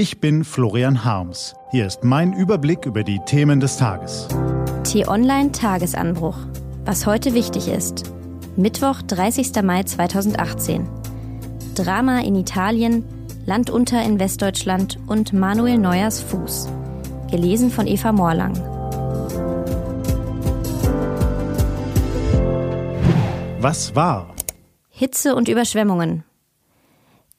[0.00, 1.54] Ich bin Florian Harms.
[1.72, 4.28] Hier ist mein Überblick über die Themen des Tages.
[4.84, 6.38] T-Online Tagesanbruch.
[6.86, 8.10] Was heute wichtig ist.
[8.56, 9.62] Mittwoch, 30.
[9.62, 10.88] Mai 2018.
[11.74, 13.04] Drama in Italien,
[13.44, 16.70] Land unter in Westdeutschland und Manuel Neuers Fuß.
[17.30, 18.54] Gelesen von Eva Morlang.
[23.60, 24.34] Was war?
[24.88, 26.24] Hitze und Überschwemmungen.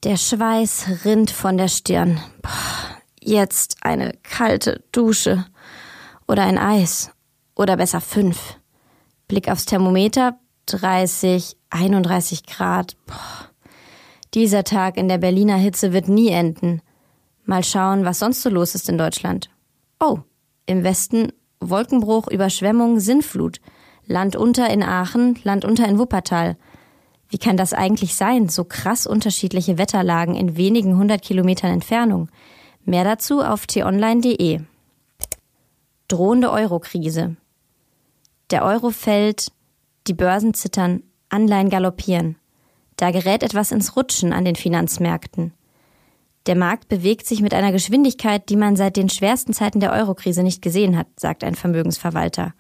[0.04, 2.20] Der Schweiß rinnt von der Stirn.
[3.22, 5.46] Jetzt eine kalte Dusche.
[6.28, 7.12] Oder ein Eis.
[7.56, 8.58] Oder besser fünf.
[9.28, 10.40] Blick aufs Thermometer.
[10.66, 12.98] 30, 31 Grad.
[14.34, 16.82] Dieser Tag in der Berliner Hitze wird nie enden.
[17.44, 19.52] Mal schauen, was sonst so los ist in Deutschland.
[20.00, 20.20] Oh,
[20.66, 23.62] im Westen Wolkenbruch, Überschwemmung, Sinnflut.
[24.08, 26.58] Land unter in Aachen, Land unter in Wuppertal.
[27.32, 28.50] Wie kann das eigentlich sein?
[28.50, 32.28] So krass unterschiedliche Wetterlagen in wenigen hundert Kilometern Entfernung.
[32.84, 34.60] Mehr dazu auf t-online.de.
[36.10, 37.38] Drohende Eurokrise.
[38.52, 39.54] Der Euro fällt,
[40.08, 42.36] die Börsen zittern, Anleihen galoppieren.
[42.98, 45.54] Da gerät etwas ins Rutschen an den Finanzmärkten.
[46.48, 50.44] Der Markt bewegt sich mit einer Geschwindigkeit, die man seit den schwersten Zeiten der Eurokrise
[50.44, 52.54] nicht gesehen hat, sagt ein Vermögensverwalter.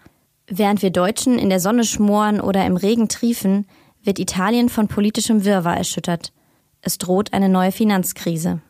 [0.47, 3.67] Während wir Deutschen in der Sonne schmoren oder im Regen triefen,
[4.03, 6.33] wird Italien von politischem Wirrwarr erschüttert.
[6.81, 8.61] Es droht eine neue Finanzkrise.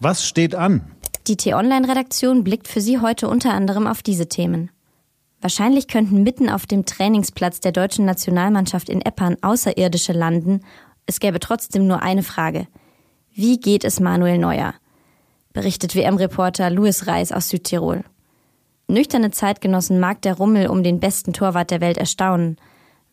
[0.00, 0.90] Was steht an?
[1.26, 4.70] Die T-Online-Redaktion blickt für Sie heute unter anderem auf diese Themen.
[5.40, 10.62] Wahrscheinlich könnten mitten auf dem Trainingsplatz der deutschen Nationalmannschaft in Eppern Außerirdische landen.
[11.06, 12.66] Es gäbe trotzdem nur eine Frage.
[13.34, 14.74] Wie geht es Manuel Neuer?
[15.52, 18.04] Berichtet WM-Reporter Louis Reis aus Südtirol.
[18.88, 22.56] Nüchterne Zeitgenossen mag der Rummel um den besten Torwart der Welt erstaunen.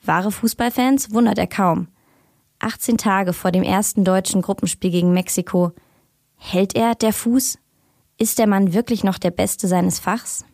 [0.08, 1.88] Wahre Fußballfans wundert er kaum.
[2.60, 5.72] 18 Tage vor dem ersten deutschen Gruppenspiel gegen Mexiko.
[6.36, 7.60] Hält er der Fuß?
[8.18, 10.46] Ist der Mann wirklich noch der Beste seines Fachs?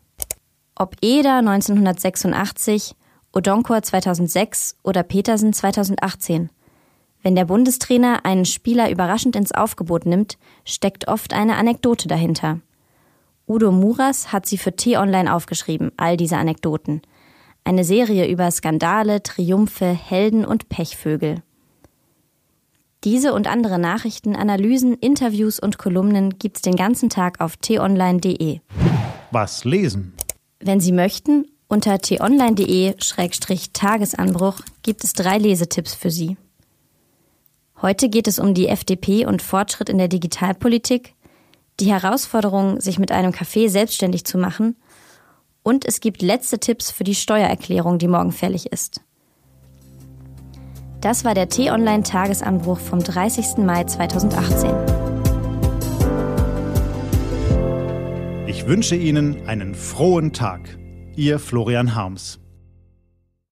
[0.75, 2.95] Ob Eder 1986,
[3.33, 6.49] Odonkor 2006 oder Petersen 2018.
[7.21, 12.59] Wenn der Bundestrainer einen Spieler überraschend ins Aufgebot nimmt, steckt oft eine Anekdote dahinter.
[13.47, 17.01] Udo Muras hat sie für T-Online aufgeschrieben, all diese Anekdoten.
[17.63, 21.43] Eine Serie über Skandale, Triumphe, Helden und Pechvögel.
[23.03, 28.61] Diese und andere Nachrichten, Analysen, Interviews und Kolumnen gibt's den ganzen Tag auf t-online.de.
[29.31, 30.13] Was lesen?
[30.59, 36.37] Wenn Sie möchten, unter t-online.de-tagesanbruch gibt es drei Lesetipps für Sie.
[37.81, 41.15] Heute geht es um die FDP und Fortschritt in der Digitalpolitik,
[41.79, 44.75] die Herausforderung, sich mit einem Café selbstständig zu machen
[45.63, 49.01] und es gibt letzte Tipps für die Steuererklärung, die morgen fällig ist.
[51.01, 53.57] Das war der T-Online-Tagesanbruch vom 30.
[53.57, 54.69] Mai 2018.
[58.47, 60.77] Ich wünsche Ihnen einen frohen Tag.
[61.15, 62.39] Ihr Florian Harms.